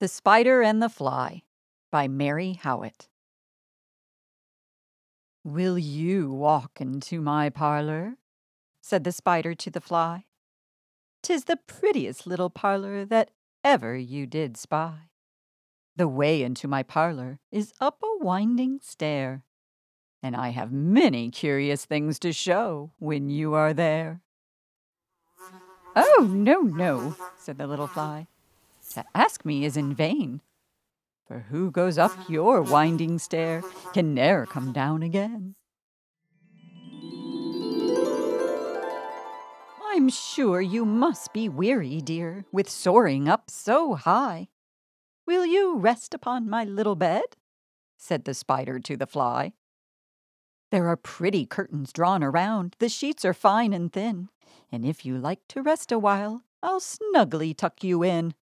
The 0.00 0.08
Spider 0.08 0.62
and 0.62 0.82
the 0.82 0.88
Fly 0.88 1.42
by 1.92 2.08
Mary 2.08 2.54
Howitt. 2.54 3.08
Will 5.44 5.78
you 5.78 6.32
walk 6.32 6.80
into 6.80 7.20
my 7.20 7.50
parlor? 7.50 8.16
said 8.80 9.04
the 9.04 9.12
spider 9.12 9.54
to 9.56 9.70
the 9.70 9.80
fly. 9.82 10.24
Tis 11.22 11.44
the 11.44 11.58
prettiest 11.58 12.26
little 12.26 12.48
parlor 12.48 13.04
that 13.04 13.30
ever 13.62 13.94
you 13.94 14.26
did 14.26 14.56
spy. 14.56 15.10
The 15.96 16.08
way 16.08 16.42
into 16.42 16.66
my 16.66 16.82
parlor 16.82 17.38
is 17.52 17.74
up 17.78 18.02
a 18.02 18.24
winding 18.24 18.80
stair, 18.82 19.44
and 20.22 20.34
I 20.34 20.48
have 20.48 20.72
many 20.72 21.30
curious 21.30 21.84
things 21.84 22.18
to 22.20 22.32
show 22.32 22.92
when 22.98 23.28
you 23.28 23.52
are 23.52 23.74
there. 23.74 24.22
Oh, 25.94 26.26
no, 26.32 26.60
no, 26.60 27.16
said 27.36 27.58
the 27.58 27.66
little 27.66 27.86
fly. 27.86 28.28
To 28.90 29.04
ask 29.14 29.44
me 29.44 29.64
is 29.64 29.76
in 29.76 29.94
vain. 29.94 30.40
For 31.26 31.46
who 31.48 31.70
goes 31.70 31.96
up 31.96 32.12
your 32.28 32.60
winding 32.60 33.20
stair 33.20 33.62
can 33.92 34.14
ne'er 34.14 34.46
come 34.46 34.72
down 34.72 35.02
again. 35.02 35.54
I'm 39.84 40.08
sure 40.08 40.60
you 40.60 40.84
must 40.84 41.32
be 41.32 41.48
weary, 41.48 42.00
dear, 42.00 42.44
with 42.50 42.68
soaring 42.68 43.28
up 43.28 43.50
so 43.50 43.94
high. 43.94 44.48
Will 45.26 45.46
you 45.46 45.76
rest 45.76 46.14
upon 46.14 46.50
my 46.50 46.64
little 46.64 46.96
bed? 46.96 47.36
said 47.96 48.24
the 48.24 48.34
spider 48.34 48.80
to 48.80 48.96
the 48.96 49.06
fly. 49.06 49.52
There 50.70 50.88
are 50.88 50.96
pretty 50.96 51.46
curtains 51.46 51.92
drawn 51.92 52.24
around, 52.24 52.76
the 52.78 52.88
sheets 52.88 53.24
are 53.24 53.34
fine 53.34 53.72
and 53.72 53.92
thin, 53.92 54.30
and 54.72 54.84
if 54.84 55.04
you 55.04 55.18
like 55.18 55.46
to 55.48 55.62
rest 55.62 55.92
a 55.92 55.98
while, 55.98 56.42
I'll 56.62 56.80
snugly 56.80 57.54
tuck 57.54 57.84
you 57.84 58.02
in. 58.02 58.34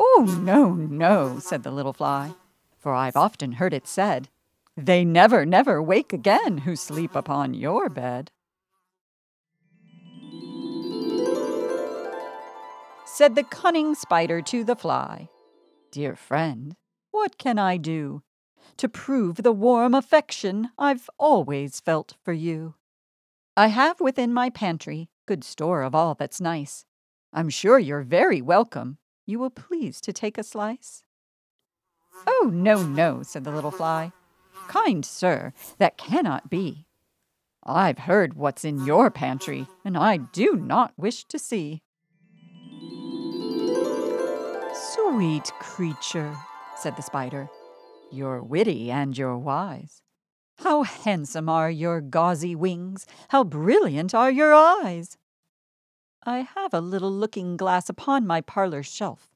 Oh, 0.00 0.38
no, 0.40 0.72
no, 0.72 1.38
said 1.38 1.62
the 1.62 1.70
little 1.70 1.92
fly, 1.92 2.34
for 2.78 2.94
I've 2.94 3.16
often 3.16 3.52
heard 3.52 3.72
it 3.74 3.86
said, 3.86 4.28
They 4.76 5.04
never, 5.04 5.44
never 5.44 5.82
wake 5.82 6.12
again 6.12 6.58
who 6.58 6.76
sleep 6.76 7.14
upon 7.14 7.54
your 7.54 7.88
bed. 7.88 8.30
Said 13.04 13.34
the 13.34 13.42
cunning 13.42 13.94
spider 13.94 14.40
to 14.42 14.62
the 14.62 14.76
fly, 14.76 15.28
Dear 15.90 16.14
friend, 16.14 16.76
what 17.10 17.38
can 17.38 17.58
I 17.58 17.76
do 17.76 18.22
to 18.76 18.88
prove 18.88 19.36
the 19.36 19.52
warm 19.52 19.94
affection 19.94 20.70
I've 20.78 21.10
always 21.18 21.80
felt 21.80 22.14
for 22.22 22.32
you? 22.32 22.74
I 23.56 23.68
have 23.68 24.00
within 24.00 24.32
my 24.32 24.50
pantry 24.50 25.08
good 25.26 25.42
store 25.42 25.82
of 25.82 25.94
all 25.94 26.14
that's 26.14 26.40
nice. 26.40 26.84
I'm 27.32 27.50
sure 27.50 27.78
you're 27.78 28.02
very 28.02 28.40
welcome 28.40 28.98
you 29.28 29.38
will 29.38 29.50
please 29.50 30.00
to 30.00 30.12
take 30.12 30.38
a 30.38 30.42
slice? 30.42 31.04
Oh, 32.26 32.50
no, 32.52 32.82
no, 32.82 33.22
said 33.22 33.44
the 33.44 33.52
little 33.52 33.70
fly. 33.70 34.10
Kind 34.68 35.04
sir, 35.04 35.52
that 35.76 35.98
cannot 35.98 36.48
be. 36.48 36.86
I've 37.62 37.98
heard 37.98 38.34
what's 38.34 38.64
in 38.64 38.86
your 38.86 39.10
pantry, 39.10 39.66
and 39.84 39.98
I 39.98 40.16
do 40.16 40.56
not 40.56 40.94
wish 40.96 41.24
to 41.24 41.38
see. 41.38 41.82
Sweet 44.72 45.52
creature, 45.60 46.34
said 46.78 46.96
the 46.96 47.02
spider, 47.02 47.50
you're 48.10 48.42
witty 48.42 48.90
and 48.90 49.16
you're 49.16 49.36
wise. 49.36 50.00
How 50.60 50.84
handsome 50.84 51.50
are 51.50 51.70
your 51.70 52.00
gauzy 52.00 52.56
wings, 52.56 53.06
how 53.28 53.44
brilliant 53.44 54.14
are 54.14 54.30
your 54.30 54.54
eyes! 54.54 55.18
I 56.28 56.46
have 56.56 56.74
a 56.74 56.82
little 56.82 57.10
looking 57.10 57.56
glass 57.56 57.88
upon 57.88 58.26
my 58.26 58.42
parlor 58.42 58.82
shelf. 58.82 59.30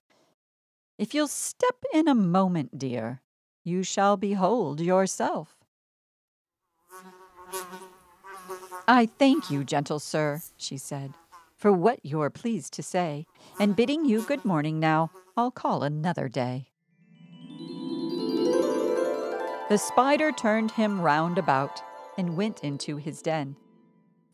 If 0.98 1.14
you'll 1.14 1.26
step 1.26 1.76
in 1.94 2.06
a 2.06 2.14
moment, 2.14 2.78
dear, 2.78 3.22
you 3.64 3.82
shall 3.82 4.18
behold 4.18 4.78
yourself. 4.78 5.56
I 8.86 9.06
thank 9.06 9.50
you, 9.50 9.64
gentle 9.64 10.00
sir, 10.00 10.42
she 10.58 10.76
said, 10.76 11.14
for 11.56 11.72
what 11.72 12.00
you're 12.02 12.28
pleased 12.28 12.74
to 12.74 12.82
say, 12.82 13.24
and 13.58 13.74
bidding 13.74 14.04
you 14.04 14.20
good 14.20 14.44
morning 14.44 14.78
now, 14.78 15.10
I'll 15.34 15.50
call 15.50 15.82
another 15.82 16.28
day. 16.28 16.68
The 19.70 19.78
spider 19.78 20.30
turned 20.30 20.72
him 20.72 21.00
round 21.00 21.38
about 21.38 21.82
and 22.18 22.36
went 22.36 22.62
into 22.62 22.98
his 22.98 23.22
den 23.22 23.56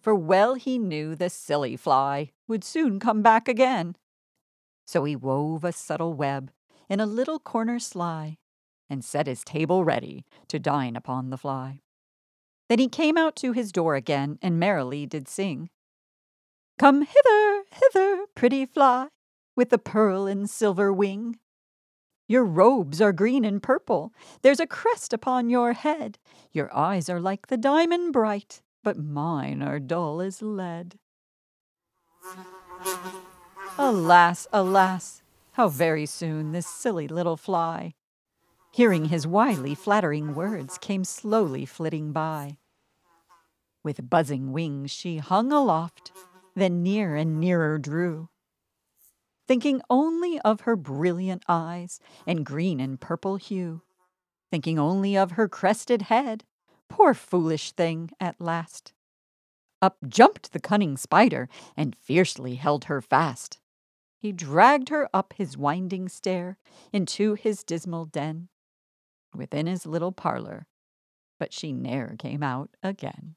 for 0.01 0.15
well 0.15 0.55
he 0.55 0.79
knew 0.79 1.15
the 1.15 1.29
silly 1.29 1.77
fly 1.77 2.31
would 2.49 2.65
soon 2.65 2.99
come 2.99 3.23
back 3.23 3.47
again. 3.47 3.95
So 4.87 5.05
he 5.05 5.15
wove 5.15 5.65
a 5.65 5.73
subtle 5.73 6.15
web 6.15 6.51
in 6.89 6.99
a 6.99 7.07
little 7.07 7.39
corner 7.39 7.79
sly, 7.79 8.39
and 8.89 9.05
set 9.05 9.27
his 9.27 9.45
table 9.45 9.85
ready 9.85 10.25
to 10.49 10.59
dine 10.59 10.97
upon 10.97 11.29
the 11.29 11.37
fly. 11.37 11.83
Then 12.69 12.79
he 12.79 12.89
came 12.89 13.19
out 13.19 13.37
to 13.37 13.53
his 13.53 13.73
door 13.73 13.95
again, 13.95 14.39
and 14.41 14.59
merrily 14.59 15.07
did 15.07 15.29
sing. 15.29 15.71
Come 16.79 17.03
hither, 17.03 17.65
hither, 17.71 18.25
pretty 18.35 18.65
fly, 18.65 19.09
with 19.57 19.71
the 19.71 19.79
pearl 19.79 20.27
and 20.27 20.49
silver 20.49 20.93
wing. 20.93 21.39
Your 22.29 22.45
robes 22.45 23.01
are 23.01 23.13
green 23.13 23.45
and 23.45 23.63
purple, 23.63 24.13
there's 24.43 24.61
a 24.61 24.67
crest 24.67 25.13
upon 25.13 25.51
your 25.51 25.73
head, 25.73 26.19
your 26.53 26.75
eyes 26.75 27.09
are 27.09 27.21
like 27.21 27.47
the 27.47 27.57
diamond 27.57 28.13
bright, 28.13 28.63
but 28.85 28.99
mine 28.99 29.63
are 29.63 29.81
dull 29.81 30.21
as 30.21 30.43
lead. 30.43 30.99
Alas, 33.79 34.47
alas, 34.53 35.23
how 35.53 35.69
very 35.69 36.07
soon 36.07 36.53
this 36.53 36.67
silly 36.67 37.09
little 37.09 37.37
fly, 37.37 37.95
hearing 38.73 39.07
his 39.07 39.27
wily 39.27 39.75
flattering 39.75 40.35
words, 40.35 40.79
came 40.79 41.05
slowly 41.05 41.65
flitting 41.65 42.13
by. 42.13 42.59
With 43.83 44.11
buzzing 44.11 44.53
wings 44.53 44.91
she 44.91 45.19
hung 45.19 45.53
aloft, 45.53 46.13
then 46.55 46.83
near 46.83 47.15
and 47.17 47.41
nearer 47.41 47.79
drew, 47.79 48.29
thinking 49.47 49.81
only 49.89 50.41
of 50.41 50.63
her 50.63 50.77
brilliant 50.77 51.45
eyes 51.49 52.01
and 52.27 52.45
green 52.45 52.81
and 52.81 53.01
purple 53.01 53.37
hue, 53.37 53.83
thinking 54.51 54.79
only 54.79 55.17
of 55.17 55.33
her 55.33 55.49
crested 55.49 56.03
head 56.03 56.45
Poor 56.89 57.15
foolish 57.15 57.73
thing, 57.73 58.11
at 58.19 58.41
last. 58.41 58.93
Up 59.81 59.97
jumped 60.07 60.53
the 60.53 60.61
cunning 60.61 60.97
spider 60.97 61.49
and 61.77 61.97
fiercely 61.97 62.57
held 62.57 62.85
her 62.85 63.01
fast. 63.01 63.61
He 64.19 64.33
dragged 64.33 64.89
her 64.89 65.09
up 65.15 65.35
his 65.37 65.57
winding 65.57 66.09
stair 66.09 66.59
into 66.93 67.35
his 67.35 67.63
dismal 67.63 68.05
den, 68.05 68.49
within 69.33 69.67
his 69.67 69.87
little 69.87 70.13
parlor, 70.13 70.67
but 71.39 71.53
she 71.53 71.73
ne'er 71.73 72.17
came 72.19 72.43
out 72.43 72.71
again. 72.83 73.37